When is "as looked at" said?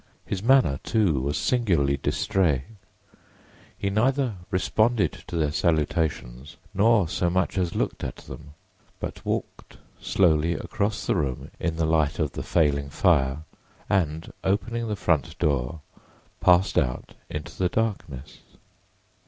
7.55-8.15